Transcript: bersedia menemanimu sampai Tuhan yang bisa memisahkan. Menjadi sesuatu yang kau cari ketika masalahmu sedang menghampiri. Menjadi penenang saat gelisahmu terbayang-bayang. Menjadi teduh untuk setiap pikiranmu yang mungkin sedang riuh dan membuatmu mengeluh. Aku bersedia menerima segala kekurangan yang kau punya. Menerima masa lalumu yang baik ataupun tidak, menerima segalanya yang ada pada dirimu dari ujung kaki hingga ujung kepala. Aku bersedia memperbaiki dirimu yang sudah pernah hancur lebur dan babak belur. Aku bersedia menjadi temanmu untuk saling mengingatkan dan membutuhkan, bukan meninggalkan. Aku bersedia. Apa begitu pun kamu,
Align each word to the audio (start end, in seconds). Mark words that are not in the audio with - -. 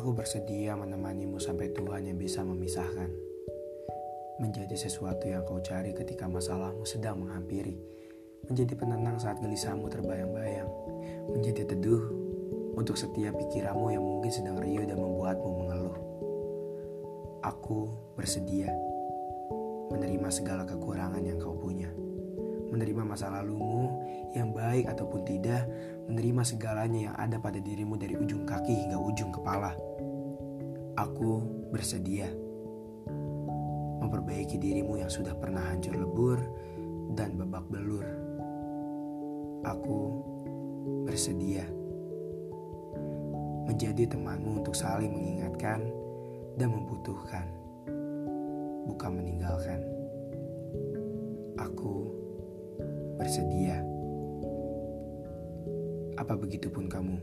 bersedia 0.00 0.72
menemanimu 0.72 1.36
sampai 1.36 1.68
Tuhan 1.76 2.08
yang 2.08 2.16
bisa 2.16 2.40
memisahkan. 2.40 3.12
Menjadi 4.40 4.72
sesuatu 4.72 5.28
yang 5.28 5.44
kau 5.44 5.60
cari 5.60 5.92
ketika 5.92 6.24
masalahmu 6.24 6.88
sedang 6.88 7.20
menghampiri. 7.20 7.76
Menjadi 8.48 8.72
penenang 8.72 9.20
saat 9.20 9.36
gelisahmu 9.44 9.92
terbayang-bayang. 9.92 10.66
Menjadi 11.36 11.76
teduh 11.76 12.08
untuk 12.72 12.96
setiap 12.96 13.36
pikiranmu 13.36 13.92
yang 13.92 14.00
mungkin 14.00 14.32
sedang 14.32 14.56
riuh 14.56 14.88
dan 14.88 14.96
membuatmu 14.96 15.50
mengeluh. 15.60 15.98
Aku 17.44 17.92
bersedia 18.16 18.72
menerima 19.92 20.28
segala 20.32 20.64
kekurangan 20.64 21.20
yang 21.20 21.36
kau 21.36 21.52
punya. 21.52 21.92
Menerima 22.72 23.04
masa 23.04 23.28
lalumu 23.28 24.00
yang 24.32 24.56
baik 24.56 24.88
ataupun 24.88 25.20
tidak, 25.28 25.68
menerima 26.10 26.42
segalanya 26.42 27.10
yang 27.10 27.16
ada 27.18 27.36
pada 27.38 27.62
dirimu 27.62 27.94
dari 27.94 28.18
ujung 28.18 28.42
kaki 28.42 28.86
hingga 28.86 28.98
ujung 28.98 29.30
kepala. 29.30 29.74
Aku 30.98 31.42
bersedia 31.72 32.28
memperbaiki 34.02 34.58
dirimu 34.58 34.98
yang 34.98 35.08
sudah 35.08 35.32
pernah 35.38 35.62
hancur 35.62 35.94
lebur 35.94 36.38
dan 37.14 37.38
babak 37.38 37.64
belur. 37.70 38.04
Aku 39.62 39.98
bersedia 41.06 41.62
menjadi 43.70 44.10
temanmu 44.10 44.58
untuk 44.58 44.74
saling 44.74 45.14
mengingatkan 45.14 45.86
dan 46.58 46.68
membutuhkan, 46.74 47.46
bukan 48.90 49.10
meninggalkan. 49.22 49.80
Aku 51.62 52.10
bersedia. 53.16 53.91
Apa 56.22 56.38
begitu 56.38 56.70
pun 56.70 56.86
kamu, 56.86 57.18